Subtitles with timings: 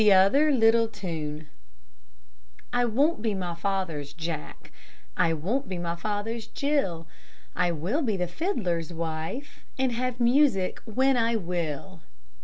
[0.03, 1.47] T'OTHER LITTLE TUNE
[2.73, 4.71] I won't be my father's Jack,
[5.15, 7.05] I won't be my father's Jill;
[7.55, 12.01] I will be the fiddler's wife, And have music when I will.